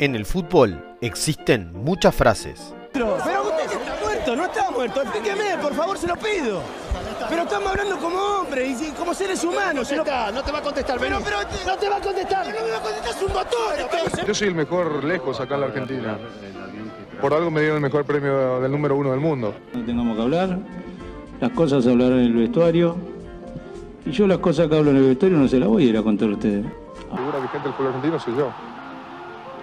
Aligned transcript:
En 0.00 0.14
el 0.14 0.24
fútbol 0.24 0.96
existen 1.00 1.72
muchas 1.72 2.14
frases. 2.14 2.72
Pero 2.92 3.16
usted 3.16 3.32
está 3.64 3.96
muerto, 4.00 4.36
no 4.36 4.44
está 4.44 4.70
muerto. 4.70 5.02
Explíqueme, 5.02 5.58
por 5.60 5.74
favor, 5.74 5.98
se 5.98 6.06
lo 6.06 6.14
pido. 6.14 6.62
Pero 7.28 7.42
estamos 7.42 7.68
hablando 7.68 7.98
como 7.98 8.16
hombres 8.16 8.80
y 8.80 8.92
como 8.92 9.12
seres 9.12 9.42
humanos. 9.42 9.90
No, 9.90 9.96
no 10.30 10.44
te 10.44 10.52
va 10.52 10.58
a 10.58 10.62
contestar, 10.62 11.00
Pero, 11.00 11.18
pero, 11.24 11.38
no 11.66 11.76
te 11.76 11.88
va 11.88 11.96
a 11.96 12.00
contestar. 12.00 12.46
No 12.46 12.64
me 12.64 12.70
va 12.70 12.76
a 12.76 12.80
contestar, 12.80 13.10
es 13.10 13.22
un 13.22 13.32
motor. 13.32 14.24
Yo 14.24 14.34
soy 14.34 14.48
el 14.48 14.54
mejor 14.54 15.02
lejos 15.02 15.40
acá 15.40 15.56
en 15.56 15.60
la 15.62 15.66
Argentina. 15.66 16.18
Por 17.20 17.34
algo 17.34 17.50
me 17.50 17.60
dieron 17.62 17.78
el 17.78 17.82
mejor 17.82 18.04
premio 18.04 18.60
del 18.60 18.70
número 18.70 18.94
uno 18.94 19.10
del 19.10 19.20
mundo. 19.20 19.52
No 19.74 19.84
tengamos 19.84 20.16
que 20.16 20.22
hablar, 20.22 20.58
las 21.40 21.50
cosas 21.50 21.82
se 21.82 21.90
hablarán 21.90 22.20
en 22.20 22.26
el 22.26 22.34
vestuario. 22.34 22.96
Y 24.06 24.12
yo 24.12 24.28
las 24.28 24.38
cosas 24.38 24.68
que 24.68 24.76
hablo 24.76 24.92
en 24.92 24.98
el 24.98 25.08
vestuario 25.08 25.38
no 25.38 25.48
se 25.48 25.58
las 25.58 25.68
voy 25.68 25.86
a 25.86 25.88
ir 25.88 25.98
a 25.98 26.02
contar 26.04 26.28
a 26.28 26.34
ustedes. 26.34 26.64
La 27.10 27.16
figura 27.16 27.38
vigente 27.40 27.64
del 27.64 27.72
fútbol 27.72 27.86
argentino 27.88 28.20
soy 28.20 28.36
yo. 28.36 28.67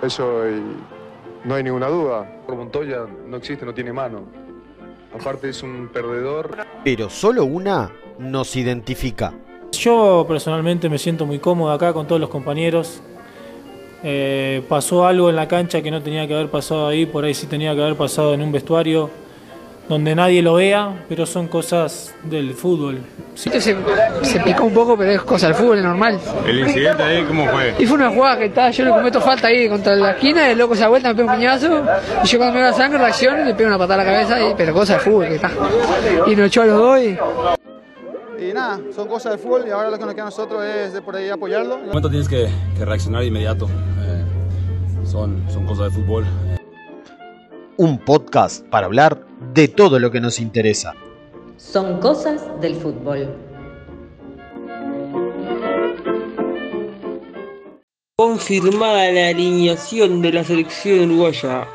Eso 0.02 0.48
y 0.50 0.62
no 1.48 1.56
hay 1.56 1.64
ninguna 1.64 1.88
duda. 1.88 2.42
Por 2.46 2.56
Montoya 2.56 3.06
no 3.28 3.38
existe, 3.38 3.66
no 3.66 3.74
tiene 3.74 3.94
mano. 3.94 4.24
Aparte 5.14 5.50
es 5.50 5.64
un 5.64 5.90
perdedor. 5.92 6.58
Pero 6.84 7.10
solo 7.10 7.46
una 7.46 7.92
nos 8.20 8.56
identifica. 8.56 9.34
Yo 9.72 10.26
personalmente 10.28 10.90
me 10.90 10.98
siento 10.98 11.26
muy 11.26 11.40
cómodo 11.40 11.72
acá 11.72 11.94
con 11.94 12.08
todos 12.08 12.20
los 12.20 12.30
compañeros. 12.30 13.02
Eh, 14.04 14.64
pasó 14.70 15.08
algo 15.08 15.30
en 15.30 15.36
la 15.36 15.48
cancha 15.48 15.82
que 15.82 15.90
no 15.90 16.02
tenía 16.02 16.28
que 16.28 16.36
haber 16.36 16.50
pasado 16.50 16.88
ahí, 16.88 17.06
por 17.06 17.24
ahí 17.26 17.34
sí 17.34 17.48
tenía 17.48 17.74
que 17.74 17.82
haber 17.82 17.96
pasado 17.96 18.34
en 18.34 18.42
un 18.42 18.52
vestuario 18.52 19.10
donde 19.88 20.16
nadie 20.16 20.42
lo 20.42 20.56
vea, 20.56 21.06
pero 21.08 21.26
son 21.26 21.48
cosas 21.48 22.14
del 22.24 22.54
fútbol. 22.54 23.00
Sí. 23.36 23.50
Se, 23.52 23.76
se 24.24 24.40
picó 24.40 24.64
un 24.66 24.74
poco, 24.74 24.98
pero 24.98 25.12
es 25.12 25.22
cosa 25.22 25.48
del 25.48 25.56
fútbol, 25.56 25.78
es 25.78 25.84
normal. 25.84 26.20
¿El 26.46 26.60
incidente 26.60 27.04
ahí 27.04 27.24
cómo 27.24 27.48
fue? 27.48 27.76
Y 27.78 27.86
fue 27.86 27.98
una 27.98 28.10
jugada 28.10 28.40
que 28.40 28.46
estaba, 28.46 28.72
yo 28.72 28.86
le 28.86 28.92
cometo 28.92 29.22
falta 29.22 29.48
ahí 29.48 29.70
contra 29.70 29.96
la 29.96 30.12
esquina, 30.12 30.50
el 30.50 30.58
loco 30.58 30.76
se 30.76 30.82
da 30.82 30.88
vuelta, 30.88 31.10
me 31.10 31.16
pega 31.16 31.32
un 31.32 31.38
piñazo, 31.38 31.84
y 32.24 32.28
yo 32.28 32.38
cuando 32.38 32.56
me 32.56 32.62
da 32.62 32.74
sangre 32.74 32.98
reacciono 32.98 33.42
y 33.42 33.46
le 33.46 33.54
pego 33.54 33.68
una 33.70 33.78
patada 33.78 34.02
a 34.02 34.06
la 34.06 34.12
cabeza, 34.12 34.42
y, 34.42 34.54
pero 34.56 34.74
cosa 34.74 34.94
del 34.94 35.02
fútbol 35.02 35.28
que 35.28 35.36
está. 35.36 35.52
Y 36.26 36.36
nos 36.36 36.48
echó 36.48 36.64
a 36.64 36.66
los 36.66 36.78
dos 36.78 37.00
y... 37.02 37.18
Y 38.38 38.54
nada, 38.54 38.80
son 38.94 39.08
cosas 39.08 39.32
del 39.34 39.40
fútbol 39.40 39.64
y 39.68 39.72
ahora 39.72 39.90
lo 39.90 39.98
que 39.98 40.06
nos 40.06 40.14
queda 40.14 40.24
a 40.24 40.26
nosotros 40.26 40.64
es 40.64 40.94
de 40.94 41.02
por 41.02 41.16
ahí 41.16 41.30
apoyarlo. 41.30 41.76
En 41.76 41.82
un 41.82 41.88
momento 41.88 42.10
tienes 42.10 42.28
que, 42.28 42.50
que 42.78 42.86
reaccionar 42.86 43.22
de 43.22 43.28
inmediato. 43.28 43.66
Eh, 43.66 44.26
son, 45.06 45.44
son 45.50 45.66
cosas 45.66 45.86
de 45.86 46.02
fútbol. 46.02 46.26
Un 47.78 47.98
podcast 47.98 48.66
para 48.68 48.88
hablar 48.88 49.26
de 49.56 49.70
todo 49.70 50.00
lo 50.00 50.12
que 50.12 50.20
nos 50.20 50.40
interesa. 50.40 50.94
Son 51.56 52.02
cosas 52.02 52.42
del 52.60 52.76
fútbol. 52.76 53.34
Confirmada 58.18 59.12
la 59.12 59.30
alineación 59.30 60.22
de 60.22 60.34
la 60.34 60.44
selección 60.44 61.10
uruguaya. 61.10 61.66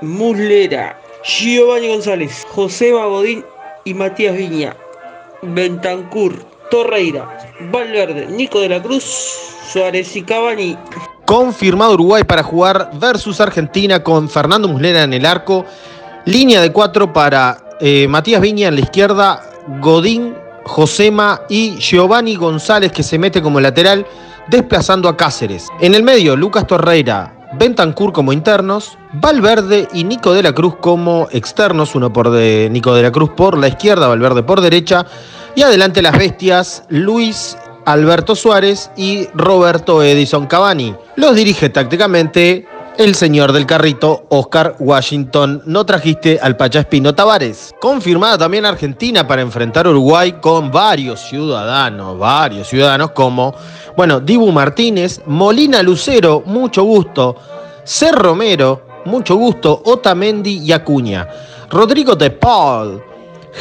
Muslera, 0.00 1.00
Giovanni 1.24 1.88
González, 1.88 2.46
José 2.50 2.92
Magodín 2.92 3.44
y 3.84 3.94
Matías 3.94 4.36
Viña. 4.36 4.76
Bentancur, 5.42 6.34
Torreira, 6.70 7.36
Valverde, 7.72 8.26
Nico 8.26 8.60
de 8.60 8.68
la 8.68 8.80
Cruz, 8.80 9.04
Suárez 9.72 10.14
y 10.14 10.22
Cavani. 10.22 10.78
Confirmado 11.26 11.94
Uruguay 11.94 12.22
para 12.22 12.44
jugar 12.44 12.90
versus 12.94 13.40
Argentina 13.40 14.04
con 14.04 14.28
Fernando 14.28 14.68
Muslera 14.68 15.02
en 15.02 15.14
el 15.14 15.26
arco. 15.26 15.64
Línea 16.26 16.62
de 16.62 16.72
cuatro 16.72 17.12
para 17.12 17.58
eh, 17.80 18.08
Matías 18.08 18.40
Viña 18.40 18.68
en 18.68 18.76
la 18.76 18.80
izquierda, 18.80 19.42
Godín, 19.80 20.34
Josema 20.64 21.42
y 21.50 21.76
Giovanni 21.76 22.36
González 22.36 22.92
que 22.92 23.02
se 23.02 23.18
mete 23.18 23.42
como 23.42 23.60
lateral 23.60 24.06
desplazando 24.48 25.08
a 25.08 25.16
Cáceres. 25.16 25.68
En 25.80 25.94
el 25.94 26.02
medio, 26.02 26.34
Lucas 26.34 26.66
Torreira, 26.66 27.34
Bentancur 27.58 28.12
como 28.12 28.32
internos, 28.32 28.96
Valverde 29.12 29.86
y 29.92 30.04
Nico 30.04 30.32
de 30.32 30.42
la 30.42 30.52
Cruz 30.52 30.76
como 30.80 31.28
externos, 31.30 31.94
uno 31.94 32.12
por 32.12 32.30
de 32.30 32.68
Nico 32.70 32.94
de 32.94 33.02
la 33.02 33.12
Cruz 33.12 33.30
por 33.36 33.58
la 33.58 33.68
izquierda, 33.68 34.08
Valverde 34.08 34.42
por 34.42 34.62
derecha, 34.62 35.04
y 35.54 35.62
adelante 35.62 36.00
las 36.00 36.18
bestias, 36.18 36.84
Luis 36.88 37.56
Alberto 37.84 38.34
Suárez 38.34 38.90
y 38.96 39.28
Roberto 39.34 40.02
Edison 40.02 40.46
Cavani. 40.46 40.94
Los 41.16 41.36
dirige 41.36 41.68
tácticamente 41.68 42.66
el 42.98 43.14
señor 43.14 43.52
del 43.52 43.66
carrito, 43.66 44.26
Oscar 44.28 44.76
Washington. 44.78 45.62
No 45.66 45.84
trajiste 45.84 46.38
al 46.40 46.56
Pachaspino 46.56 47.14
Tavares. 47.14 47.74
Confirmada 47.80 48.38
también 48.38 48.66
Argentina 48.66 49.26
para 49.26 49.42
enfrentar 49.42 49.86
Uruguay 49.86 50.32
con 50.40 50.70
varios 50.70 51.20
ciudadanos, 51.20 52.18
varios 52.18 52.68
ciudadanos 52.68 53.10
como, 53.10 53.54
bueno, 53.96 54.20
Dibu 54.20 54.50
Martínez, 54.52 55.20
Molina 55.26 55.82
Lucero, 55.82 56.42
mucho 56.46 56.84
gusto, 56.84 57.36
Cer 57.84 58.14
Romero, 58.14 58.86
mucho 59.04 59.36
gusto, 59.36 59.82
Otamendi 59.84 60.58
y 60.58 60.72
Acuña, 60.72 61.28
Rodrigo 61.70 62.14
De 62.14 62.30
Paul, 62.30 63.02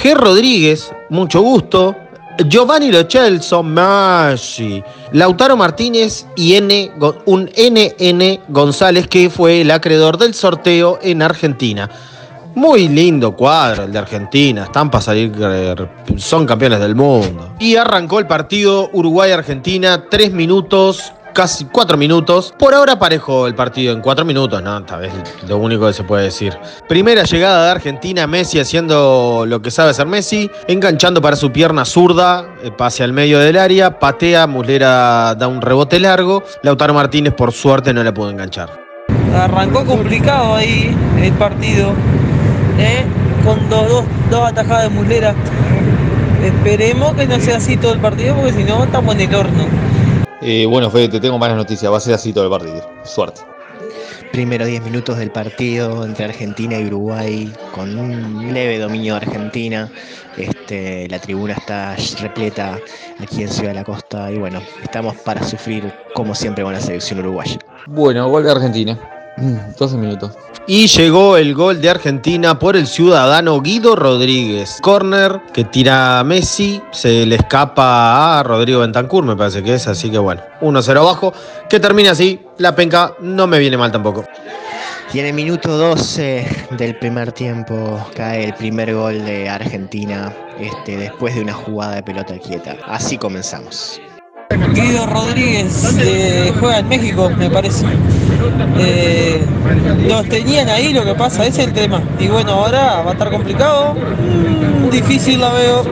G. 0.01 0.15
Rodríguez, 0.15 0.91
mucho 1.09 1.41
gusto, 1.41 1.95
Giovanni 2.47 2.91
Lo 2.91 3.03
Celso, 3.03 3.61
Messi, 3.61 4.83
Lautaro 5.11 5.55
Martínez 5.55 6.25
y 6.35 6.55
N, 6.55 6.91
un 7.25 7.49
NN 7.55 8.39
González 8.49 9.07
que 9.07 9.29
fue 9.29 9.61
el 9.61 9.71
acreedor 9.71 10.17
del 10.17 10.33
sorteo 10.33 10.99
en 11.01 11.21
Argentina. 11.21 11.89
Muy 12.55 12.87
lindo 12.87 13.35
cuadro 13.35 13.83
el 13.83 13.91
de 13.91 13.99
Argentina, 13.99 14.63
están 14.63 14.89
para 14.91 15.01
salir, 15.01 15.31
son 16.17 16.45
campeones 16.45 16.79
del 16.79 16.95
mundo. 16.95 17.53
Y 17.59 17.75
arrancó 17.75 18.19
el 18.19 18.27
partido 18.27 18.89
Uruguay-Argentina, 18.93 20.05
tres 20.09 20.31
minutos, 20.31 21.13
casi 21.33 21.65
cuatro 21.65 21.97
minutos. 21.97 22.53
Por 22.57 22.73
ahora 22.73 22.97
parejo 22.97 23.47
el 23.47 23.55
partido 23.55 23.93
en 23.93 24.01
cuatro 24.01 24.23
minutos, 24.23 24.61
¿no? 24.61 24.83
Tal 24.85 25.01
vez 25.01 25.13
lo 25.47 25.57
único 25.57 25.87
que 25.87 25.93
se 25.93 26.03
puede 26.03 26.25
decir. 26.25 26.57
Primera 26.87 27.23
llegada 27.23 27.65
de 27.65 27.71
Argentina, 27.71 28.27
Messi 28.27 28.59
haciendo 28.59 29.45
lo 29.47 29.61
que 29.61 29.71
sabe 29.71 29.91
hacer 29.91 30.07
Messi, 30.07 30.49
enganchando 30.67 31.21
para 31.21 31.35
su 31.35 31.51
pierna 31.51 31.85
zurda, 31.85 32.45
eh, 32.63 32.71
pase 32.71 33.03
al 33.03 33.13
medio 33.13 33.39
del 33.39 33.57
área, 33.57 33.99
patea, 33.99 34.47
Muslera 34.47 35.35
da 35.35 35.47
un 35.47 35.61
rebote 35.61 35.99
largo. 35.99 36.43
Lautaro 36.61 36.93
Martínez, 36.93 37.33
por 37.33 37.51
suerte, 37.51 37.93
no 37.93 38.03
le 38.03 38.11
pudo 38.11 38.29
enganchar. 38.29 38.83
Arrancó 39.35 39.83
complicado 39.85 40.55
ahí 40.55 40.95
el 41.19 41.33
partido, 41.33 41.93
¿eh? 42.77 43.03
con 43.43 43.69
dos, 43.69 43.89
dos, 43.89 44.05
dos 44.29 44.47
atajadas 44.47 44.83
de 44.83 44.89
Muslera. 44.89 45.35
Esperemos 46.43 47.13
que 47.13 47.25
no 47.25 47.39
sea 47.39 47.57
así 47.57 47.77
todo 47.77 47.93
el 47.93 47.99
partido 47.99 48.35
porque 48.35 48.53
si 48.53 48.63
no 48.63 48.83
estamos 48.83 49.15
en 49.15 49.21
el 49.21 49.35
horno. 49.35 49.92
Eh, 50.45 50.65
bueno, 50.65 50.91
Fede, 50.91 51.07
te 51.07 51.19
tengo 51.21 51.39
malas 51.39 51.55
noticias. 51.55 51.91
Va 51.91 51.97
a 51.97 52.01
ser 52.01 52.13
así 52.13 52.33
todo 52.33 52.43
el 52.43 52.49
partido. 52.49 52.85
Suerte. 53.05 53.41
Primeros 54.33 54.67
10 54.67 54.83
minutos 54.83 55.17
del 55.17 55.31
partido 55.31 56.03
entre 56.03 56.25
Argentina 56.25 56.77
y 56.79 56.87
Uruguay 56.87 57.53
con 57.71 57.97
un 57.97 58.53
leve 58.53 58.77
dominio 58.77 59.13
de 59.13 59.21
Argentina. 59.21 59.89
Este, 60.35 61.07
la 61.07 61.19
tribuna 61.19 61.53
está 61.53 61.95
repleta 62.19 62.79
aquí 63.19 63.43
en 63.43 63.49
Ciudad 63.49 63.69
de 63.69 63.75
la 63.75 63.83
Costa 63.83 64.31
y 64.31 64.37
bueno, 64.37 64.61
estamos 64.81 65.15
para 65.17 65.43
sufrir 65.43 65.93
como 66.15 66.33
siempre 66.35 66.63
con 66.63 66.73
la 66.73 66.81
selección 66.81 67.19
uruguaya. 67.19 67.59
Bueno, 67.85 68.27
gol 68.27 68.43
de 68.43 68.51
Argentina. 68.51 69.22
12 69.37 69.97
minutos. 69.97 70.31
Y 70.65 70.87
llegó 70.87 71.35
el 71.35 71.53
gol 71.53 71.81
de 71.81 71.89
Argentina 71.89 72.57
por 72.57 72.77
el 72.77 72.87
ciudadano 72.87 73.59
Guido 73.59 73.97
Rodríguez. 73.97 74.77
Corner 74.81 75.41
que 75.51 75.65
tira 75.65 76.23
Messi, 76.23 76.81
se 76.91 77.25
le 77.25 77.35
escapa 77.35 78.39
a 78.39 78.43
Rodrigo 78.43 78.79
Bentancur, 78.79 79.25
me 79.25 79.35
parece 79.35 79.61
que 79.61 79.73
es, 79.73 79.87
así 79.87 80.09
que 80.09 80.19
bueno, 80.19 80.41
1-0 80.61 80.97
abajo, 80.97 81.33
que 81.69 81.81
termina 81.81 82.11
así, 82.11 82.39
la 82.59 82.73
penca 82.75 83.13
no 83.19 83.45
me 83.45 83.59
viene 83.59 83.77
mal 83.77 83.91
tampoco. 83.91 84.25
Y 85.13 85.19
en 85.19 85.25
el 85.27 85.33
minuto 85.33 85.77
12 85.77 86.67
del 86.71 86.97
primer 86.97 87.31
tiempo 87.33 88.03
cae 88.15 88.45
el 88.45 88.53
primer 88.53 88.95
gol 88.95 89.23
de 89.25 89.49
Argentina 89.49 90.33
este, 90.59 90.97
después 90.97 91.35
de 91.35 91.41
una 91.41 91.53
jugada 91.53 91.95
de 91.95 92.03
pelota 92.03 92.37
quieta. 92.39 92.77
Así 92.87 93.17
comenzamos. 93.17 94.01
Guido 94.73 95.05
Rodríguez 95.07 95.97
eh, 95.99 96.51
juega 96.59 96.79
en 96.79 96.89
México, 96.89 97.29
me 97.37 97.49
parece. 97.49 97.85
Eh, 98.79 99.41
los 100.07 100.27
tenían 100.29 100.69
ahí, 100.69 100.93
lo 100.93 101.03
que 101.03 101.15
pasa, 101.15 101.45
ese 101.45 101.61
es 101.61 101.67
el 101.67 101.73
tema. 101.73 102.03
Y 102.19 102.27
bueno, 102.27 102.51
ahora 102.51 103.01
va 103.01 103.11
a 103.11 103.13
estar 103.13 103.31
complicado. 103.31 103.95
Mm, 103.95 104.89
difícil 104.89 105.39
la 105.39 105.51
veo. 105.53 105.83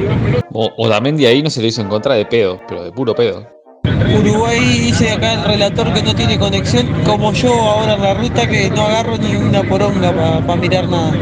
O, 0.54 0.72
Otamendi 0.78 1.25
ahí 1.25 1.42
no 1.42 1.50
se 1.50 1.62
lo 1.62 1.68
hizo 1.68 1.81
en 1.81 1.88
contra 1.88 2.16
de 2.16 2.25
pedo, 2.25 2.60
pero 2.68 2.84
de 2.84 2.92
puro 2.92 3.16
pedo. 3.16 3.61
Uruguay 3.83 4.60
dice 4.60 5.12
acá 5.12 5.33
el 5.33 5.44
relator 5.44 5.94
que 5.94 6.04
no 6.04 6.13
tiene 6.13 6.38
conexión, 6.38 6.88
como 7.04 7.33
yo 7.33 7.54
ahora 7.54 7.95
en 7.95 8.01
la 8.01 8.13
ruta 8.13 8.48
que 8.48 8.69
no 8.69 8.83
agarro 8.83 9.18
ni 9.18 9.36
una 9.36 9.63
poronga 9.63 10.12
para 10.13 10.45
pa 10.45 10.56
mirar 10.56 10.88
nada. 10.88 11.13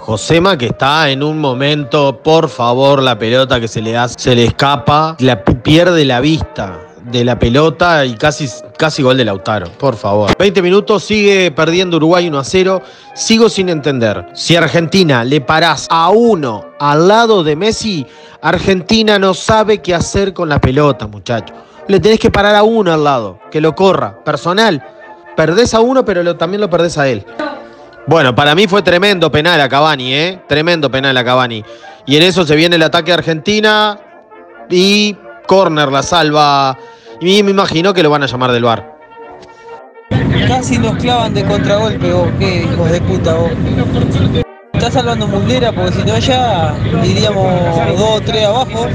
Josema 0.00 0.58
que 0.58 0.66
está 0.66 1.10
en 1.10 1.22
un 1.22 1.38
momento, 1.38 2.20
por 2.22 2.48
favor, 2.48 3.02
la 3.02 3.18
pelota 3.18 3.60
que 3.60 3.68
se 3.68 3.80
le 3.80 3.96
hace, 3.96 4.16
se 4.18 4.34
le 4.34 4.44
escapa, 4.44 5.16
la 5.20 5.44
pierde 5.44 6.04
la 6.04 6.20
vista 6.20 6.80
de 7.04 7.24
la 7.24 7.38
pelota 7.38 8.04
y 8.04 8.14
casi, 8.14 8.48
casi 8.76 9.02
gol 9.02 9.16
de 9.16 9.24
Lautaro, 9.24 9.70
por 9.78 9.94
favor. 9.94 10.32
20 10.38 10.62
minutos, 10.62 11.04
sigue 11.04 11.50
perdiendo 11.50 11.98
Uruguay 11.98 12.26
1 12.26 12.38
a 12.38 12.44
0. 12.44 12.82
Sigo 13.14 13.48
sin 13.48 13.68
entender. 13.68 14.26
Si 14.32 14.56
Argentina 14.56 15.22
le 15.22 15.40
parás 15.40 15.86
a 15.90 16.08
uno 16.10 16.64
al 16.80 17.06
lado 17.06 17.44
de 17.44 17.54
Messi, 17.54 18.06
Argentina 18.40 19.18
no 19.18 19.34
sabe 19.34 19.78
qué 19.78 19.94
hacer 19.94 20.32
con 20.32 20.48
la 20.48 20.60
pelota, 20.60 21.06
muchachos. 21.06 21.56
Le 21.86 22.00
tenés 22.00 22.18
que 22.18 22.30
parar 22.30 22.54
a 22.54 22.62
uno 22.62 22.92
al 22.92 23.04
lado, 23.04 23.40
que 23.50 23.60
lo 23.60 23.74
corra. 23.74 24.24
Personal, 24.24 24.82
perdés 25.36 25.74
a 25.74 25.80
uno, 25.80 26.04
pero 26.04 26.36
también 26.36 26.60
lo 26.60 26.70
perdés 26.70 26.96
a 26.98 27.08
él. 27.08 27.26
Bueno, 28.06 28.34
para 28.34 28.54
mí 28.54 28.66
fue 28.66 28.82
tremendo 28.82 29.30
penal 29.30 29.60
a 29.60 29.68
Cavani, 29.68 30.14
¿eh? 30.14 30.42
Tremendo 30.46 30.90
penal 30.90 31.16
a 31.16 31.24
Cavani. 31.24 31.64
Y 32.06 32.16
en 32.16 32.22
eso 32.22 32.44
se 32.44 32.54
viene 32.56 32.76
el 32.76 32.82
ataque 32.82 33.12
a 33.12 33.14
Argentina 33.14 33.98
y 34.68 35.16
Corner 35.46 35.90
la 35.90 36.02
salva. 36.02 36.78
Y 37.20 37.42
me 37.42 37.50
imagino 37.50 37.94
que 37.94 38.02
lo 38.02 38.10
van 38.10 38.22
a 38.22 38.26
llamar 38.26 38.52
del 38.52 38.64
bar. 38.64 38.94
Casi 40.48 40.78
nos 40.78 40.96
clavan 40.96 41.32
de 41.32 41.44
contragolpe 41.44 42.12
vos, 42.12 42.28
qué 42.38 42.64
hijos 42.64 42.90
de 42.90 43.00
puta 43.00 43.34
vos. 43.34 43.50
Está 44.74 44.90
salvando 44.90 45.26
Muldera 45.26 45.72
porque 45.72 45.92
si 45.92 46.02
no 46.04 46.18
ya 46.18 46.74
iríamos 47.02 47.96
dos 47.96 48.10
o 48.16 48.20
tres 48.20 48.44
abajo. 48.44 48.86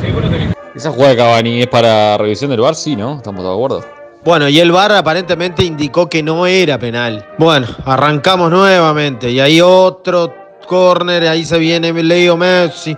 Esa 0.79 0.91
jugada 0.91 1.09
de 1.09 1.17
Cavani 1.17 1.59
es 1.59 1.67
para 1.67 2.17
revisión 2.17 2.51
del 2.51 2.61
bar, 2.61 2.73
sí, 2.73 2.95
¿no? 2.95 3.17
Estamos 3.17 3.43
de 3.43 3.51
acuerdo. 3.51 3.83
Bueno, 4.23 4.47
y 4.47 4.61
el 4.61 4.71
VAR 4.71 4.93
aparentemente 4.93 5.61
indicó 5.61 6.07
que 6.07 6.23
no 6.23 6.45
era 6.45 6.79
penal. 6.79 7.27
Bueno, 7.37 7.67
arrancamos 7.83 8.49
nuevamente. 8.49 9.29
Y 9.29 9.41
ahí 9.41 9.59
otro 9.59 10.33
córner, 10.65 11.27
ahí 11.27 11.43
se 11.43 11.59
viene 11.59 11.91
Leo 11.91 12.37
Messi. 12.37 12.95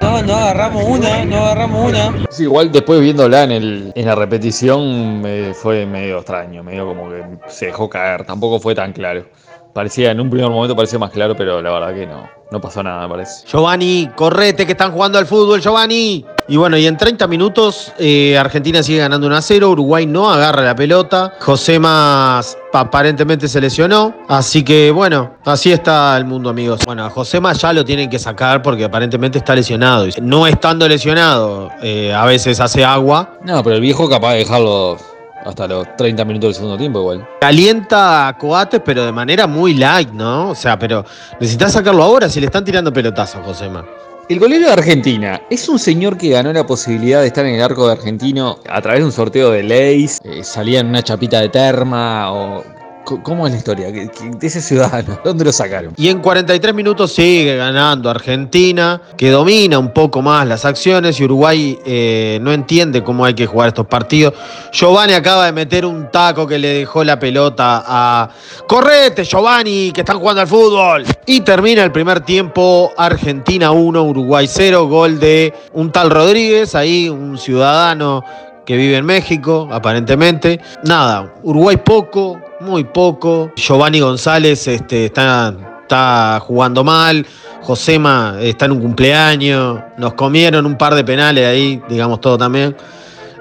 No, 0.00 0.20
no 0.20 0.34
agarramos 0.34 0.82
una, 0.82 1.24
no 1.24 1.36
agarramos 1.36 1.90
una. 1.90 2.26
Sí, 2.30 2.42
igual 2.42 2.72
después 2.72 3.00
viéndola 3.00 3.44
en, 3.44 3.52
el, 3.52 3.92
en 3.94 4.04
la 4.04 4.16
repetición 4.16 5.20
me 5.20 5.54
fue 5.54 5.86
medio 5.86 6.16
extraño, 6.16 6.64
medio 6.64 6.86
como 6.86 7.08
que 7.08 7.22
se 7.46 7.66
dejó 7.66 7.88
caer, 7.88 8.24
tampoco 8.24 8.58
fue 8.58 8.74
tan 8.74 8.92
claro. 8.92 9.26
Parecía, 9.72 10.10
en 10.10 10.20
un 10.20 10.28
primer 10.28 10.50
momento 10.50 10.76
parecía 10.76 10.98
más 10.98 11.10
claro, 11.10 11.34
pero 11.34 11.62
la 11.62 11.70
verdad 11.70 11.94
que 11.94 12.06
no, 12.06 12.28
no 12.50 12.60
pasó 12.60 12.82
nada, 12.82 13.02
me 13.02 13.08
parece. 13.08 13.46
Giovanni, 13.46 14.10
correte 14.14 14.66
que 14.66 14.72
están 14.72 14.92
jugando 14.92 15.18
al 15.18 15.24
fútbol, 15.24 15.62
Giovanni. 15.62 16.26
Y 16.48 16.56
bueno, 16.56 16.76
y 16.76 16.86
en 16.86 16.96
30 16.96 17.26
minutos 17.26 17.92
eh, 17.98 18.36
Argentina 18.36 18.82
sigue 18.82 18.98
ganando 18.98 19.26
1 19.28 19.36
a 19.36 19.40
0, 19.40 19.70
Uruguay 19.70 20.06
no 20.06 20.30
agarra 20.30 20.62
la 20.62 20.74
pelota, 20.74 21.32
José 21.40 21.78
Más 21.78 22.58
aparentemente 22.74 23.48
se 23.48 23.60
lesionó, 23.60 24.14
así 24.28 24.62
que 24.64 24.90
bueno, 24.90 25.36
así 25.44 25.72
está 25.72 26.16
el 26.16 26.24
mundo 26.24 26.50
amigos. 26.50 26.80
Bueno, 26.84 27.04
a 27.04 27.10
José 27.10 27.40
Más 27.40 27.60
ya 27.60 27.72
lo 27.72 27.84
tienen 27.84 28.10
que 28.10 28.18
sacar 28.18 28.60
porque 28.60 28.84
aparentemente 28.84 29.38
está 29.38 29.54
lesionado. 29.54 30.06
No 30.20 30.46
estando 30.46 30.86
lesionado, 30.88 31.70
eh, 31.82 32.12
a 32.12 32.26
veces 32.26 32.60
hace 32.60 32.84
agua. 32.84 33.38
No, 33.44 33.62
pero 33.62 33.76
el 33.76 33.80
viejo 33.80 34.08
capaz 34.10 34.32
de 34.32 34.38
dejarlo 34.38 34.98
hasta 35.44 35.66
los 35.66 35.96
30 35.96 36.24
minutos 36.24 36.48
del 36.48 36.54
segundo 36.54 36.78
tiempo 36.78 37.00
igual. 37.00 37.28
Calienta 37.40 38.28
a 38.28 38.38
Coates, 38.38 38.80
pero 38.84 39.04
de 39.04 39.12
manera 39.12 39.46
muy 39.46 39.74
light, 39.74 40.10
¿no? 40.10 40.50
O 40.50 40.54
sea, 40.54 40.78
pero 40.78 41.04
necesitas 41.40 41.72
sacarlo 41.72 42.02
ahora 42.02 42.28
si 42.28 42.40
le 42.40 42.46
están 42.46 42.64
tirando 42.64 42.92
pelotazos 42.92 43.44
Josema. 43.44 43.84
El 44.28 44.38
golero 44.38 44.66
de 44.66 44.72
Argentina 44.72 45.42
es 45.50 45.68
un 45.68 45.78
señor 45.78 46.16
que 46.16 46.30
ganó 46.30 46.52
la 46.52 46.64
posibilidad 46.64 47.20
de 47.20 47.26
estar 47.26 47.44
en 47.44 47.56
el 47.56 47.62
arco 47.62 47.86
de 47.86 47.92
argentino 47.92 48.58
a 48.68 48.80
través 48.80 49.00
de 49.00 49.06
un 49.06 49.12
sorteo 49.12 49.50
de 49.50 49.62
leyes, 49.62 50.20
eh, 50.24 50.44
salía 50.44 50.80
en 50.80 50.86
una 50.86 51.02
chapita 51.02 51.40
de 51.40 51.48
terma 51.48 52.32
o... 52.32 52.64
¿Cómo 53.04 53.46
es 53.46 53.52
la 53.52 53.58
historia? 53.58 53.92
¿Qué- 53.92 54.08
qué- 54.08 54.30
De 54.38 54.46
ese 54.46 54.60
ciudadano, 54.62 55.18
¿dónde 55.24 55.44
lo 55.44 55.52
sacaron? 55.52 55.92
Y 55.96 56.08
en 56.08 56.20
43 56.20 56.74
minutos 56.74 57.12
sigue 57.12 57.56
ganando 57.56 58.08
Argentina, 58.08 59.00
que 59.16 59.30
domina 59.30 59.78
un 59.78 59.92
poco 59.92 60.22
más 60.22 60.46
las 60.46 60.64
acciones 60.64 61.18
y 61.20 61.24
Uruguay 61.24 61.78
eh, 61.84 62.38
no 62.42 62.52
entiende 62.52 63.02
cómo 63.02 63.24
hay 63.24 63.34
que 63.34 63.46
jugar 63.46 63.68
estos 63.68 63.86
partidos. 63.86 64.34
Giovanni 64.72 65.12
acaba 65.14 65.46
de 65.46 65.52
meter 65.52 65.84
un 65.84 66.10
taco 66.10 66.46
que 66.46 66.58
le 66.58 66.68
dejó 66.68 67.02
la 67.04 67.18
pelota 67.18 67.82
a... 67.86 68.28
Correte, 68.66 69.24
Giovanni, 69.24 69.90
que 69.92 70.00
están 70.02 70.18
jugando 70.18 70.40
al 70.42 70.46
fútbol. 70.48 71.04
Y 71.26 71.40
termina 71.40 71.82
el 71.84 71.92
primer 71.92 72.20
tiempo, 72.20 72.90
Argentina 72.96 73.70
1, 73.72 74.02
Uruguay 74.02 74.46
0, 74.48 74.86
gol 74.88 75.18
de 75.18 75.52
un 75.72 75.90
tal 75.92 76.10
Rodríguez, 76.10 76.74
ahí 76.74 77.08
un 77.08 77.36
ciudadano 77.36 78.22
que 78.64 78.76
vive 78.76 78.96
en 78.96 79.04
México, 79.04 79.68
aparentemente. 79.72 80.60
Nada, 80.84 81.34
Uruguay 81.42 81.76
poco, 81.78 82.40
muy 82.62 82.84
poco. 82.84 83.52
Giovanni 83.56 84.00
González 84.00 84.66
este, 84.68 85.06
está, 85.06 85.54
está 85.82 86.40
jugando 86.40 86.84
mal. 86.84 87.26
Josema 87.62 88.36
está 88.40 88.66
en 88.66 88.72
un 88.72 88.80
cumpleaños. 88.80 89.80
Nos 89.98 90.14
comieron 90.14 90.66
un 90.66 90.76
par 90.76 90.94
de 90.94 91.04
penales 91.04 91.46
ahí, 91.46 91.82
digamos 91.88 92.20
todo 92.20 92.38
también. 92.38 92.74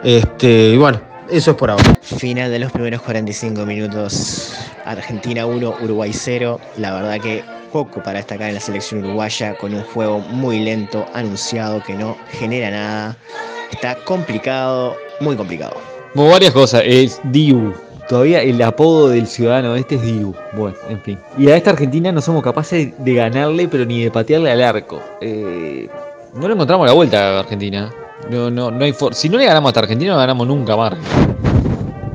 Este, 0.04 0.70
y 0.70 0.78
bueno, 0.78 1.00
eso 1.30 1.52
es 1.52 1.58
por 1.58 1.72
ahora. 1.72 1.98
Final 2.02 2.52
de 2.52 2.60
los 2.60 2.72
primeros 2.72 3.02
45 3.02 3.66
minutos. 3.66 4.54
Argentina 4.86 5.46
1, 5.46 5.76
Uruguay 5.82 6.12
0. 6.14 6.60
La 6.78 6.94
verdad 6.94 7.20
que 7.20 7.44
poco 7.72 8.04
para 8.04 8.18
destacar 8.20 8.50
en 8.50 8.56
la 8.56 8.60
selección 8.60 9.04
uruguaya 9.04 9.56
con 9.58 9.74
un 9.74 9.84
juego 9.84 10.20
muy 10.20 10.60
lento, 10.60 11.06
anunciado 11.14 11.82
que 11.84 11.94
no 11.94 12.18
genera 12.32 12.70
nada. 12.70 13.18
Está 13.72 13.96
complicado, 14.04 14.96
muy 15.22 15.36
complicado. 15.36 15.78
Como 16.14 16.30
varias 16.30 16.52
cosas, 16.52 16.84
es 16.86 17.22
Diu. 17.24 17.74
Todavía 18.12 18.42
el 18.42 18.62
apodo 18.62 19.08
del 19.08 19.26
ciudadano 19.26 19.74
este 19.78 19.96
es 19.96 20.02
Diu. 20.02 20.36
Bueno, 20.52 20.76
en 20.90 21.00
fin. 21.00 21.18
Y 21.38 21.48
a 21.48 21.56
esta 21.56 21.70
Argentina 21.70 22.12
no 22.12 22.20
somos 22.20 22.44
capaces 22.44 22.90
de 22.98 23.14
ganarle, 23.14 23.70
pero 23.70 23.86
ni 23.86 24.04
de 24.04 24.12
patearle 24.12 24.52
al 24.52 24.62
arco. 24.62 25.02
Eh, 25.22 25.88
no 26.34 26.46
le 26.46 26.54
encontramos 26.56 26.86
la 26.86 26.92
vuelta 26.92 27.38
a 27.38 27.40
Argentina. 27.40 27.90
No, 28.30 28.52
no, 28.52 28.70
no 28.70 28.84
hay 28.84 28.92
for- 28.92 29.16
Si 29.16 29.30
no 29.30 29.38
le 29.38 29.46
ganamos 29.46 29.70
a 29.70 29.72
esta 29.72 29.80
Argentina, 29.80 30.12
no 30.12 30.18
ganamos 30.20 30.46
nunca 30.46 30.76
más. 30.76 30.94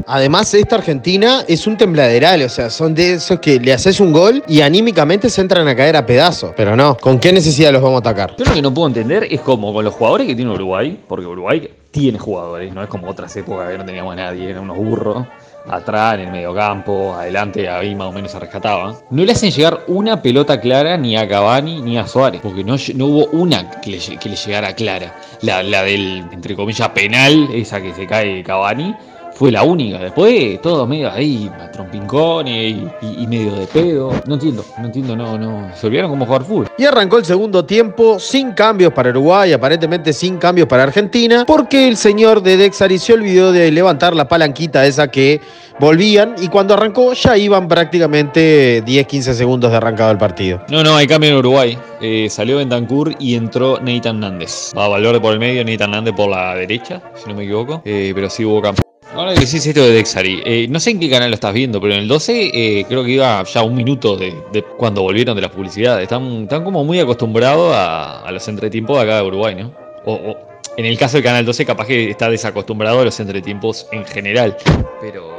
Además, 0.07 0.53
esta 0.53 0.77
Argentina 0.77 1.45
es 1.49 1.67
un 1.67 1.79
tembladeral, 1.79 2.43
o 2.43 2.49
sea, 2.51 2.69
son 2.69 2.95
de 2.95 3.15
esos 3.15 3.41
que 3.41 3.59
le 3.59 3.73
haces 3.73 3.99
un 3.99 4.13
gol 4.13 4.43
y 4.47 4.61
anímicamente 4.61 5.31
se 5.31 5.41
entran 5.41 5.67
a 5.67 5.75
caer 5.75 5.97
a 5.97 6.05
pedazos. 6.05 6.53
Pero 6.59 6.77
no, 6.77 6.99
¿con 6.99 7.19
qué 7.19 7.33
necesidad 7.33 7.73
los 7.73 7.81
vamos 7.81 7.97
a 7.97 8.11
atacar? 8.11 8.37
Yo 8.37 8.45
lo 8.45 8.53
que 8.53 8.61
no 8.61 8.73
puedo 8.75 8.87
entender 8.87 9.27
es 9.31 9.41
cómo 9.41 9.73
con 9.73 9.83
los 9.83 9.95
jugadores 9.95 10.27
que 10.27 10.35
tiene 10.35 10.51
Uruguay, 10.53 11.01
porque 11.09 11.25
Uruguay 11.25 11.71
tiene 11.91 12.19
jugadores, 12.19 12.75
no 12.75 12.83
es 12.83 12.89
como 12.91 13.09
otras 13.09 13.35
épocas 13.37 13.71
que 13.71 13.79
no 13.79 13.85
teníamos 13.87 14.13
a 14.13 14.17
nadie, 14.17 14.51
eran 14.51 14.65
unos 14.65 14.77
burros. 14.77 15.27
Atrás, 15.69 16.15
en 16.15 16.21
el 16.21 16.31
mediocampo, 16.31 17.15
adelante, 17.15 17.69
ahí 17.69 17.95
más 17.95 18.09
o 18.09 18.13
menos 18.13 18.31
se 18.31 18.39
rescataba. 18.39 18.95
No 19.11 19.25
le 19.25 19.33
hacen 19.33 19.51
llegar 19.51 19.81
una 19.89 20.23
pelota 20.23 20.61
clara 20.61 20.97
ni 20.97 21.17
a 21.17 21.27
Cavani 21.29 21.83
ni 21.83 21.99
a 21.99 22.07
Suárez, 22.07 22.41
porque 22.43 22.63
no, 22.63 22.77
no 22.95 23.07
hubo 23.07 23.27
una 23.33 23.71
que 23.81 23.91
le, 23.91 23.99
lle- 23.99 24.19
que 24.19 24.29
le 24.29 24.37
llegara 24.37 24.75
clara. 24.75 25.15
La, 25.43 25.63
la 25.63 25.83
del, 25.83 26.25
entre 26.33 26.55
comillas, 26.55 26.89
penal, 26.91 27.49
esa 27.53 27.81
que 27.83 27.93
se 27.95 28.07
cae 28.07 28.43
Cavani, 28.45 28.95
fue 29.37 29.53
la 29.53 29.63
única. 29.63 29.99
Después, 29.99 30.61
todos 30.63 30.89
medio 30.89 31.13
ahí, 31.13 31.51
a 31.61 31.71
trompincones 31.71 32.55
y, 32.73 32.87
y- 33.03 33.23
y 33.23 33.27
medio 33.27 33.53
de 33.55 33.67
pedo. 33.67 34.11
No 34.27 34.35
entiendo, 34.35 34.65
no 34.79 34.87
entiendo, 34.87 35.15
no, 35.15 35.39
no. 35.39 35.71
Se 35.77 35.87
olvidaron 35.87 36.11
cómo 36.11 36.25
jugar 36.25 36.43
fútbol. 36.45 36.69
Y 36.79 36.85
arrancó 36.85 37.19
el 37.19 37.25
segundo 37.27 37.65
tiempo 37.65 38.19
sin 38.19 38.53
cambios 38.53 38.93
para 38.95 39.11
Uruguay, 39.11 39.53
aparentemente 39.53 40.13
sin 40.15 40.39
cambios 40.39 40.67
para 40.69 40.85
Argentina, 40.85 41.45
porque 41.47 41.87
el 41.87 41.97
señor 41.99 42.43
de 42.43 42.57
Dexari 42.57 42.99
se 42.99 43.13
olvidó 43.13 43.53
de 43.53 43.71
levantar 43.71 44.17
la 44.17 44.27
palanquita 44.27 44.87
esa 44.87 45.09
que 45.09 45.41
volvían 45.79 46.35
y 46.41 46.49
cuando 46.49 46.73
arrancó 46.73 47.13
ya 47.13 47.37
iban 47.37 47.69
prácticamente 47.69 48.83
10-15 48.87 49.35
segundos 49.35 49.71
de 49.71 49.77
arrancado 49.77 50.11
el 50.13 50.19
partido. 50.19 50.63
No, 50.71 50.83
no, 50.83 50.97
hay 50.97 51.07
cambio 51.07 51.29
en 51.31 51.37
Uruguay. 51.37 51.79
Eh, 52.01 52.29
salió 52.31 52.57
Bentancur 52.57 53.15
y 53.19 53.35
entró 53.35 53.79
Nathan 53.81 54.21
Nández. 54.21 54.73
Va 54.77 54.87
a 54.87 54.89
Valverde 54.89 55.21
por 55.21 55.35
el 55.35 55.39
medio, 55.39 55.63
Nathan 55.65 55.91
Nández 55.91 56.15
por 56.15 56.31
la 56.31 56.55
derecha, 56.55 57.03
si 57.15 57.29
no 57.29 57.35
me 57.37 57.45
equivoco. 57.45 57.83
Eh, 57.85 58.13
pero 58.15 58.31
sí 58.31 58.43
hubo 58.45 58.63
cambio. 58.63 58.86
Ahora 59.17 59.33
que 59.33 59.41
decís 59.41 59.67
esto 59.67 59.83
de 59.83 59.93
Dexari, 59.93 60.43
eh, 60.45 60.67
no 60.69 60.79
sé 60.79 60.91
en 60.91 61.01
qué 61.01 61.09
canal 61.09 61.31
lo 61.31 61.37
estás 61.37 61.55
viendo, 61.55 61.81
pero 61.81 61.95
en 61.95 62.01
el 62.01 62.09
12 62.09 62.51
eh, 62.53 62.85
creo 62.87 63.03
que 63.03 63.13
iba 63.13 63.43
ya 63.45 63.63
un 63.63 63.75
minuto 63.75 64.15
de, 64.15 64.35
cuando 64.77 65.01
volvieron 65.01 65.35
de 65.35 65.41
la 65.41 65.51
publicidad. 65.51 66.03
Están, 66.03 66.47
como 66.47 66.85
muy 66.85 67.01
acostumbrados 67.01 67.73
a, 67.75 68.31
los 68.31 68.47
entretiempos 68.47 68.99
de 68.99 69.03
acá 69.05 69.17
de 69.17 69.23
Uruguay, 69.27 69.55
¿no? 69.55 69.73
O, 70.05 70.37
en 70.77 70.85
el 70.85 70.99
caso 70.99 71.17
del 71.17 71.25
canal 71.25 71.47
12 71.47 71.65
capaz 71.65 71.87
que 71.87 72.11
está 72.11 72.29
desacostumbrado 72.29 73.01
a 73.01 73.05
los 73.07 73.19
entretiempos 73.19 73.89
en 73.91 74.05
general. 74.05 74.55
Pero 75.01 75.36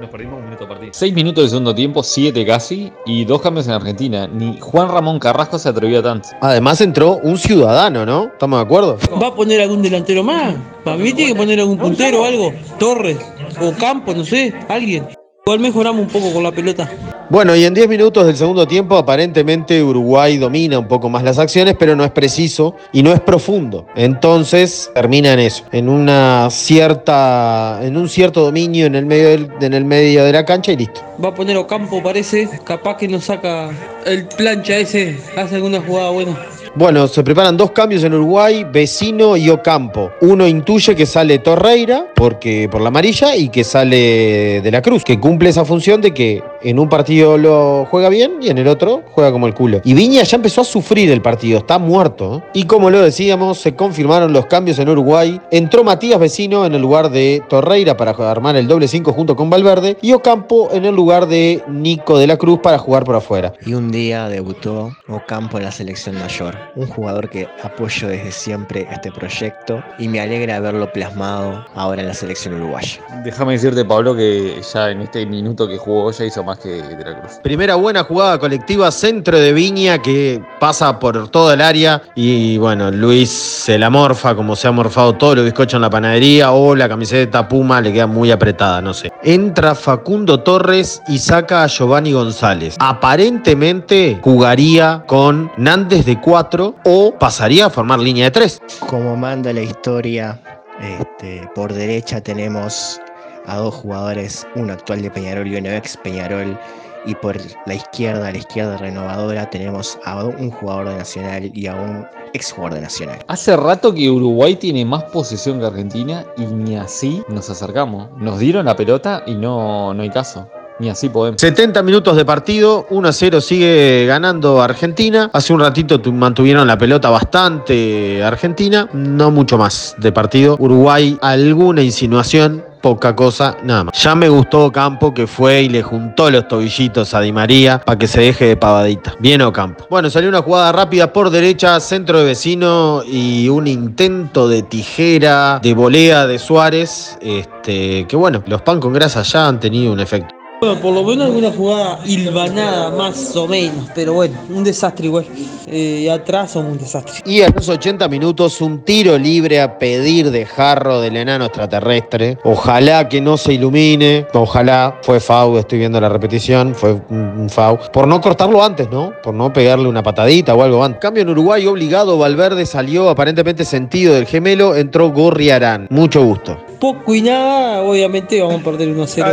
nos 0.00 0.10
perdimos 0.10 0.38
un 0.38 0.44
minuto 0.44 0.64
de 0.64 0.68
partido. 0.68 0.92
Seis 0.94 1.14
minutos 1.14 1.44
de 1.44 1.50
segundo 1.50 1.74
tiempo, 1.74 2.02
siete 2.02 2.44
casi, 2.44 2.92
y 3.04 3.24
dos 3.24 3.40
cambios 3.40 3.66
en 3.66 3.72
Argentina. 3.72 4.26
Ni 4.26 4.58
Juan 4.60 4.88
Ramón 4.88 5.18
Carrasco 5.18 5.58
se 5.58 5.68
atrevió 5.68 6.00
a 6.00 6.02
tanto. 6.02 6.28
Además 6.40 6.80
entró 6.80 7.18
un 7.22 7.38
ciudadano, 7.38 8.04
¿no? 8.04 8.24
¿Estamos 8.26 8.58
de 8.58 8.64
acuerdo? 8.64 8.98
¿Va 9.20 9.28
a 9.28 9.34
poner 9.34 9.60
algún 9.60 9.82
delantero 9.82 10.22
más? 10.22 10.54
Para 10.84 10.96
mí 10.96 11.12
tiene 11.12 11.32
que 11.32 11.38
poner 11.38 11.60
algún 11.60 11.78
puntero 11.78 12.22
o 12.22 12.24
algo. 12.24 12.52
Torres 12.78 13.18
o 13.60 13.72
Campo, 13.72 14.14
no 14.14 14.24
sé, 14.24 14.52
alguien. 14.68 15.06
Igual 15.48 15.60
mejoramos 15.60 16.02
un 16.02 16.08
poco 16.08 16.32
con 16.32 16.42
la 16.42 16.50
pelota. 16.50 16.90
Bueno, 17.30 17.54
y 17.54 17.64
en 17.64 17.72
10 17.72 17.88
minutos 17.88 18.26
del 18.26 18.36
segundo 18.36 18.66
tiempo 18.66 18.96
aparentemente 18.96 19.80
Uruguay 19.80 20.38
domina 20.38 20.76
un 20.76 20.88
poco 20.88 21.08
más 21.08 21.22
las 21.22 21.38
acciones, 21.38 21.76
pero 21.78 21.94
no 21.94 22.02
es 22.04 22.10
preciso 22.10 22.74
y 22.92 23.04
no 23.04 23.12
es 23.12 23.20
profundo. 23.20 23.86
Entonces 23.94 24.90
termina 24.92 25.32
en 25.34 25.38
eso, 25.38 25.62
en 25.70 25.88
una 25.88 26.48
cierta, 26.50 27.78
en 27.80 27.96
un 27.96 28.08
cierto 28.08 28.40
dominio 28.44 28.86
en 28.86 28.96
el 28.96 29.06
medio 29.06 29.28
del- 29.28 29.48
en 29.60 29.72
el 29.72 29.84
medio 29.84 30.24
de 30.24 30.32
la 30.32 30.44
cancha 30.44 30.72
y 30.72 30.78
listo. 30.78 31.00
Va 31.24 31.28
a 31.28 31.34
poner 31.34 31.56
Ocampo, 31.56 32.02
parece. 32.02 32.48
Capaz 32.64 32.96
que 32.96 33.06
nos 33.06 33.26
saca 33.26 33.70
el 34.04 34.26
plancha 34.26 34.76
ese. 34.78 35.16
Hace 35.36 35.54
alguna 35.54 35.80
jugada 35.80 36.10
buena. 36.10 36.36
Bueno, 36.78 37.08
se 37.08 37.24
preparan 37.24 37.56
dos 37.56 37.70
cambios 37.70 38.04
en 38.04 38.12
Uruguay, 38.12 38.66
Vecino 38.70 39.34
y 39.34 39.48
Ocampo. 39.48 40.12
Uno 40.20 40.46
intuye 40.46 40.94
que 40.94 41.06
sale 41.06 41.38
Torreira 41.38 42.08
porque 42.14 42.68
por 42.70 42.82
la 42.82 42.88
amarilla 42.88 43.34
y 43.34 43.48
que 43.48 43.64
sale 43.64 44.60
de 44.60 44.70
la 44.70 44.82
Cruz, 44.82 45.02
que 45.02 45.18
cumple 45.18 45.48
esa 45.48 45.64
función 45.64 46.02
de 46.02 46.12
que 46.12 46.42
en 46.66 46.80
un 46.80 46.88
partido 46.88 47.38
lo 47.38 47.86
juega 47.88 48.08
bien 48.08 48.38
y 48.40 48.50
en 48.50 48.58
el 48.58 48.66
otro 48.66 49.02
juega 49.12 49.30
como 49.30 49.46
el 49.46 49.54
culo. 49.54 49.80
Y 49.84 49.94
Viña 49.94 50.24
ya 50.24 50.36
empezó 50.36 50.62
a 50.62 50.64
sufrir 50.64 51.10
el 51.10 51.22
partido, 51.22 51.58
está 51.58 51.78
muerto. 51.78 52.42
Y 52.54 52.64
como 52.64 52.90
lo 52.90 53.00
decíamos, 53.00 53.58
se 53.58 53.76
confirmaron 53.76 54.32
los 54.32 54.46
cambios 54.46 54.78
en 54.80 54.88
Uruguay. 54.88 55.40
Entró 55.52 55.84
Matías 55.84 56.18
Vecino 56.18 56.66
en 56.66 56.74
el 56.74 56.82
lugar 56.82 57.10
de 57.10 57.40
Torreira 57.48 57.96
para 57.96 58.10
armar 58.10 58.56
el 58.56 58.66
doble 58.66 58.88
5 58.88 59.12
junto 59.12 59.36
con 59.36 59.48
Valverde 59.48 59.96
y 60.02 60.12
Ocampo 60.12 60.68
en 60.72 60.84
el 60.84 60.94
lugar 60.94 61.28
de 61.28 61.62
Nico 61.68 62.18
de 62.18 62.26
la 62.26 62.36
Cruz 62.36 62.58
para 62.60 62.78
jugar 62.78 63.04
por 63.04 63.14
afuera. 63.14 63.52
Y 63.64 63.74
un 63.74 63.92
día 63.92 64.28
debutó 64.28 64.90
Ocampo 65.08 65.58
en 65.58 65.64
la 65.64 65.70
selección 65.70 66.18
mayor, 66.18 66.56
un 66.74 66.88
jugador 66.88 67.30
que 67.30 67.46
apoyo 67.62 68.08
desde 68.08 68.32
siempre 68.32 68.88
este 68.90 69.12
proyecto 69.12 69.82
y 70.00 70.08
me 70.08 70.20
alegra 70.20 70.58
verlo 70.58 70.92
plasmado 70.92 71.64
ahora 71.74 72.02
en 72.02 72.08
la 72.08 72.14
selección 72.14 72.54
uruguaya. 72.54 72.98
Déjame 73.22 73.52
decirte, 73.52 73.84
Pablo, 73.84 74.16
que 74.16 74.60
ya 74.74 74.90
en 74.90 75.02
este 75.02 75.24
minuto 75.26 75.68
que 75.68 75.78
jugó 75.78 76.10
ya 76.10 76.24
hizo 76.24 76.42
más 76.42 76.55
que 76.58 76.82
de 76.82 77.04
la 77.04 77.20
Cruz. 77.20 77.32
Primera 77.42 77.74
buena 77.74 78.04
jugada 78.04 78.38
colectiva, 78.38 78.90
centro 78.90 79.38
de 79.38 79.52
Viña 79.52 79.98
que 79.98 80.42
pasa 80.60 80.98
por 80.98 81.28
todo 81.28 81.52
el 81.52 81.60
área 81.60 82.02
y 82.14 82.58
bueno, 82.58 82.90
Luis 82.90 83.30
se 83.30 83.78
la 83.78 83.90
morfa 83.90 84.34
como 84.34 84.56
se 84.56 84.68
ha 84.68 84.72
morfado 84.72 85.14
todo 85.14 85.36
lo 85.36 85.44
bizcocho 85.44 85.76
en 85.76 85.82
la 85.82 85.90
panadería 85.90 86.52
o 86.52 86.74
la 86.74 86.88
camiseta 86.88 87.48
Puma 87.48 87.80
le 87.80 87.92
queda 87.92 88.06
muy 88.06 88.30
apretada, 88.30 88.80
no 88.80 88.94
sé. 88.94 89.12
Entra 89.22 89.74
Facundo 89.74 90.40
Torres 90.40 91.02
y 91.08 91.18
saca 91.18 91.64
a 91.64 91.66
Giovanni 91.66 92.12
González. 92.12 92.76
Aparentemente 92.78 94.18
jugaría 94.22 95.02
con 95.06 95.50
Nández 95.56 96.04
de 96.06 96.20
4 96.20 96.76
o 96.84 97.14
pasaría 97.18 97.66
a 97.66 97.70
formar 97.70 97.98
línea 97.98 98.24
de 98.24 98.30
3. 98.30 98.62
Como 98.88 99.16
manda 99.16 99.52
la 99.52 99.62
historia, 99.62 100.40
este, 100.80 101.48
por 101.54 101.72
derecha 101.72 102.20
tenemos 102.20 103.00
a 103.46 103.56
dos 103.56 103.74
jugadores, 103.74 104.46
uno 104.54 104.72
actual 104.72 105.02
de 105.02 105.10
Peñarol 105.10 105.46
y 105.46 105.56
uno 105.56 105.70
ex 105.70 105.96
Peñarol. 105.96 106.58
Y 107.06 107.14
por 107.14 107.36
la 107.66 107.74
izquierda, 107.74 108.32
la 108.32 108.38
izquierda 108.38 108.76
renovadora, 108.78 109.48
tenemos 109.48 109.96
a 110.04 110.24
un 110.24 110.50
jugador 110.50 110.88
de 110.88 110.96
Nacional 110.96 111.50
y 111.54 111.66
a 111.68 111.74
un 111.74 112.04
ex 112.32 112.50
jugador 112.52 112.74
de 112.74 112.80
Nacional. 112.80 113.18
Hace 113.28 113.56
rato 113.56 113.94
que 113.94 114.10
Uruguay 114.10 114.56
tiene 114.56 114.84
más 114.84 115.04
posesión 115.04 115.60
que 115.60 115.66
Argentina 115.66 116.24
y 116.36 116.46
ni 116.46 116.76
así 116.76 117.22
nos 117.28 117.48
acercamos. 117.48 118.08
Nos 118.18 118.40
dieron 118.40 118.66
la 118.66 118.74
pelota 118.74 119.22
y 119.24 119.34
no, 119.34 119.94
no 119.94 120.02
hay 120.02 120.10
caso. 120.10 120.48
Ni 120.78 120.90
así 120.90 121.08
podemos. 121.08 121.40
70 121.40 121.82
minutos 121.82 122.16
de 122.16 122.24
partido, 122.26 122.86
1 122.90 123.08
a 123.08 123.12
0 123.12 123.40
sigue 123.40 124.04
ganando 124.06 124.60
Argentina. 124.60 125.30
Hace 125.32 125.54
un 125.54 125.60
ratito 125.60 125.98
mantuvieron 126.12 126.66
la 126.66 126.76
pelota 126.76 127.08
bastante 127.08 128.22
Argentina, 128.22 128.86
no 128.92 129.30
mucho 129.30 129.56
más 129.56 129.94
de 129.98 130.12
partido. 130.12 130.56
Uruguay, 130.58 131.16
alguna 131.22 131.82
insinuación, 131.82 132.62
poca 132.86 133.16
cosa, 133.16 133.56
nada 133.64 133.82
más. 133.82 134.00
Ya 134.00 134.14
me 134.14 134.28
gustó 134.28 134.70
Campo 134.70 135.12
que 135.12 135.26
fue 135.26 135.62
y 135.62 135.68
le 135.68 135.82
juntó 135.82 136.30
los 136.30 136.46
tobillitos 136.46 137.14
a 137.14 137.20
Di 137.20 137.32
María 137.32 137.80
para 137.84 137.98
que 137.98 138.06
se 138.06 138.20
deje 138.20 138.44
de 138.44 138.56
pavadita. 138.56 139.16
Bien 139.18 139.42
Ocampo. 139.42 139.88
Bueno, 139.90 140.08
salió 140.08 140.28
una 140.28 140.40
jugada 140.40 140.70
rápida 140.70 141.12
por 141.12 141.30
derecha, 141.30 141.80
centro 141.80 142.20
de 142.20 142.26
vecino 142.26 143.02
y 143.04 143.48
un 143.48 143.66
intento 143.66 144.48
de 144.48 144.62
tijera, 144.62 145.58
de 145.60 145.74
volea 145.74 146.28
de 146.28 146.38
Suárez. 146.38 147.18
Este, 147.20 148.06
que 148.06 148.14
bueno, 148.14 148.44
los 148.46 148.62
pan 148.62 148.78
con 148.78 148.92
grasa 148.92 149.22
ya 149.22 149.48
han 149.48 149.58
tenido 149.58 149.92
un 149.92 149.98
efecto. 149.98 150.32
Por 150.74 150.92
lo 150.92 151.04
menos 151.04 151.26
alguna 151.26 151.52
jugada 151.52 152.00
hilvanada, 152.04 152.90
más 152.90 153.36
o 153.36 153.46
menos, 153.46 153.88
pero 153.94 154.14
bueno, 154.14 154.36
un 154.50 154.64
desastre 154.64 155.06
igual. 155.06 155.24
Eh, 155.68 156.10
atrás 156.10 156.52
somos 156.52 156.72
un 156.72 156.78
desastre. 156.78 157.14
Y 157.24 157.42
a 157.42 157.48
los 157.48 157.68
80 157.68 158.08
minutos, 158.08 158.60
un 158.60 158.80
tiro 158.80 159.16
libre 159.16 159.60
a 159.60 159.78
pedir 159.78 160.30
de 160.30 160.44
jarro 160.44 161.00
del 161.00 161.16
enano 161.16 161.44
extraterrestre. 161.46 162.38
Ojalá 162.44 163.08
que 163.08 163.20
no 163.20 163.36
se 163.36 163.54
ilumine. 163.54 164.26
Ojalá 164.32 164.98
fue 165.02 165.20
FAU, 165.20 165.58
estoy 165.58 165.78
viendo 165.78 166.00
la 166.00 166.08
repetición, 166.08 166.74
fue 166.74 167.00
un 167.10 167.48
FAU. 167.48 167.78
Por 167.92 168.08
no 168.08 168.20
cortarlo 168.20 168.62
antes, 168.62 168.90
¿no? 168.90 169.12
Por 169.22 169.34
no 169.34 169.52
pegarle 169.52 169.88
una 169.88 170.02
patadita 170.02 170.54
o 170.54 170.62
algo 170.62 170.84
antes. 170.84 171.00
Cambio 171.00 171.22
en 171.22 171.30
Uruguay, 171.30 171.66
obligado, 171.66 172.18
Valverde 172.18 172.66
salió 172.66 173.08
aparentemente 173.08 173.64
sentido 173.64 174.14
del 174.14 174.26
gemelo, 174.26 174.74
entró 174.74 175.10
Gorriarán. 175.10 175.86
Mucho 175.90 176.24
gusto. 176.24 176.65
Poco 176.78 177.14
y 177.14 177.22
nada, 177.22 177.82
obviamente 177.82 178.40
vamos 178.40 178.60
a 178.60 178.64
perder 178.64 178.88
1 178.90 179.02
a 179.02 179.06
0. 179.06 179.28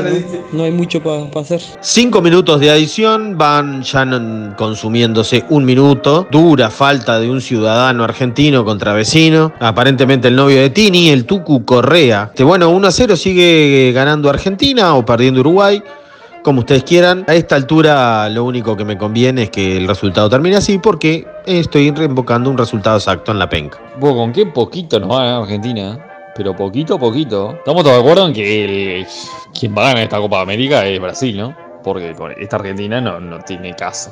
¿no? 0.52 0.58
no 0.58 0.64
hay 0.64 0.72
mucho 0.72 1.02
para 1.02 1.30
pa 1.30 1.42
hacer. 1.42 1.62
Cinco 1.82 2.22
minutos 2.22 2.60
de 2.60 2.70
adición, 2.70 3.38
van 3.38 3.84
ya 3.84 4.06
consumiéndose 4.58 5.44
un 5.50 5.66
minuto. 5.66 6.28
Dura 6.32 6.70
falta 6.70 7.20
de 7.20 7.30
un 7.30 7.42
ciudadano 7.42 8.04
argentino 8.04 8.64
contra 8.64 8.94
vecino. 8.94 9.54
Aparentemente 9.60 10.28
el 10.30 10.36
novio 10.36 10.62
de 10.62 10.70
Tini, 10.70 11.10
el 11.10 11.26
Tucu 11.26 11.66
Correa. 11.66 12.30
Este, 12.32 12.44
bueno, 12.44 12.70
1 12.70 12.88
a 12.88 12.92
0 12.92 13.16
sigue 13.16 13.92
ganando 13.94 14.30
Argentina 14.30 14.96
o 14.96 15.06
perdiendo 15.06 15.42
Uruguay 15.42 15.82
como 16.44 16.60
ustedes 16.60 16.84
quieran. 16.84 17.26
A 17.28 17.34
esta 17.34 17.56
altura 17.56 18.30
lo 18.30 18.44
único 18.44 18.78
que 18.78 18.86
me 18.86 18.98
conviene 18.98 19.44
es 19.44 19.50
que 19.50 19.78
el 19.78 19.88
resultado 19.88 20.30
termine 20.30 20.58
así 20.58 20.78
porque 20.78 21.26
estoy 21.46 21.92
reinvocando 21.92 22.50
un 22.50 22.58
resultado 22.58 22.98
exacto 22.98 23.32
en 23.32 23.40
la 23.40 23.50
penca. 23.50 23.80
Vos, 24.00 24.14
¿con 24.14 24.32
qué 24.32 24.46
poquito 24.46 25.00
nos 25.00 25.10
va 25.10 25.22
a 25.22 25.26
ganar 25.26 25.42
Argentina? 25.44 26.13
Pero 26.36 26.56
poquito 26.56 26.96
a 26.96 27.00
poquito. 27.00 27.56
Estamos 27.58 27.84
todos 27.84 27.98
de 27.98 28.02
acuerdo 28.02 28.28
en 28.28 28.34
que 28.34 29.06
quien 29.58 29.76
va 29.76 29.84
a 29.84 29.88
ganar 29.90 30.04
esta 30.04 30.18
Copa 30.18 30.42
América 30.42 30.86
es 30.86 31.00
Brasil, 31.00 31.38
¿no? 31.38 31.56
Porque 31.84 32.16
esta 32.38 32.56
Argentina 32.56 33.00
no, 33.02 33.20
no 33.20 33.40
tiene 33.40 33.76
caso. 33.76 34.12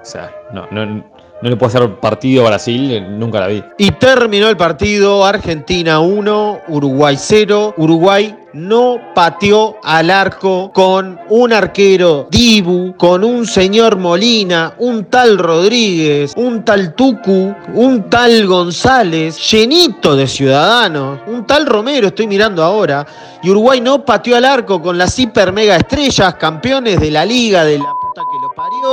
O 0.00 0.04
sea, 0.04 0.34
no, 0.52 0.66
no, 0.70 1.04
no 1.42 1.48
le 1.48 1.56
puede 1.56 1.76
hacer 1.76 1.94
partido 1.96 2.44
a 2.44 2.50
Brasil, 2.50 3.18
nunca 3.18 3.40
la 3.40 3.46
vi. 3.46 3.64
Y 3.78 3.92
terminó 3.92 4.48
el 4.48 4.56
partido, 4.56 5.24
Argentina 5.24 6.00
1, 6.00 6.60
Uruguay 6.68 7.16
0. 7.18 7.74
Uruguay 7.76 8.36
no 8.52 8.98
pateó 9.14 9.76
al 9.82 10.10
arco 10.10 10.70
con 10.72 11.18
un 11.28 11.52
arquero 11.52 12.26
Dibu, 12.30 12.96
con 12.96 13.24
un 13.24 13.46
señor 13.46 13.96
Molina, 13.96 14.74
un 14.78 15.04
tal 15.04 15.38
Rodríguez, 15.38 16.32
un 16.36 16.64
tal 16.64 16.94
Tucu, 16.94 17.54
un 17.74 18.10
tal 18.10 18.46
González, 18.46 19.38
llenito 19.50 20.16
de 20.16 20.26
ciudadanos, 20.26 21.20
un 21.26 21.46
tal 21.46 21.66
Romero, 21.66 22.08
estoy 22.08 22.26
mirando 22.26 22.62
ahora. 22.62 23.06
Y 23.42 23.50
Uruguay 23.50 23.80
no 23.80 24.04
pateó 24.04 24.36
al 24.36 24.44
arco 24.44 24.82
con 24.82 24.98
las 24.98 25.18
hiper 25.18 25.52
mega 25.52 25.76
estrellas, 25.76 26.34
campeones 26.34 27.00
de 27.00 27.10
la 27.10 27.24
liga 27.24 27.64
de 27.64 27.78
la 27.78 27.84
puta 27.84 28.20
que 28.20 28.38
lo 28.42 28.49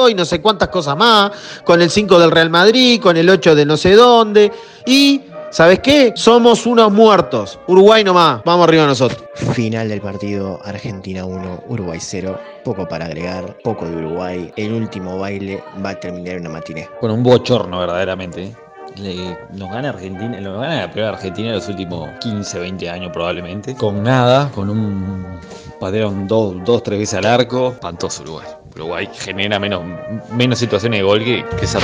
y 0.10 0.13
no 0.13 0.25
sé 0.25 0.41
cuántas 0.41 0.70
cosas 0.70 0.98
más, 0.98 1.32
con 1.63 1.82
el 1.82 1.89
5 1.89 2.20
del 2.20 2.32
Real 2.32 2.50
Madrid, 2.50 3.01
con 3.01 3.17
el 3.17 3.29
8 3.29 3.56
de 3.56 3.65
no 3.65 3.77
sé 3.77 3.96
dónde. 3.96 4.51
Y 4.86 5.22
¿Sabes 5.50 5.79
qué? 5.79 6.12
Somos 6.15 6.65
unos 6.65 6.91
muertos. 6.91 7.58
Uruguay 7.67 8.03
nomás. 8.03 8.41
Vamos 8.44 8.67
arriba 8.67 8.86
nosotros. 8.86 9.24
Final 9.53 9.88
del 9.88 10.01
partido 10.01 10.60
Argentina 10.63 11.25
1, 11.25 11.63
Uruguay 11.70 12.00
0. 12.01 12.38
Poco 12.65 12.86
para 12.86 13.06
agregar, 13.06 13.58
poco 13.63 13.86
de 13.86 13.96
Uruguay. 13.96 14.51
El 14.58 14.74
último 14.74 15.17
baile 15.17 15.63
va 15.84 15.91
a 15.91 16.00
terminar 16.00 16.36
en 16.36 16.41
una 16.41 16.50
matiné. 16.50 16.89
Con 17.00 17.12
un 17.12 17.24
bochorno 17.24 17.79
verdaderamente. 17.79 18.56
Le, 19.00 19.38
nos 19.54 19.70
gana 19.70 19.89
Argentina, 19.89 20.39
nos 20.39 20.60
gana 20.60 20.82
la 20.82 20.92
primera 20.92 21.13
Argentina 21.13 21.50
en 21.50 21.56
los 21.56 21.68
últimos 21.68 22.10
15, 22.20 22.60
20 22.60 22.89
años 22.89 23.12
probablemente. 23.13 23.75
Con 23.75 24.04
nada, 24.04 24.50
con 24.51 24.70
un 24.70 25.39
patearon 25.80 26.27
dos, 26.27 26.56
dos, 26.66 26.84
tres 26.84 27.00
veces 27.00 27.20
al 27.20 27.25
arco. 27.25 27.74
Espantoso 27.74 28.24
Uruguay. 28.24 28.48
Uruguay 28.75 29.10
genera 29.13 29.60
menos, 29.60 29.84
menos 30.32 30.60
situaciones 30.60 31.00
de 31.00 31.04
gol 31.04 31.24
que, 31.24 31.46
que 31.58 31.66
esa 31.66 31.80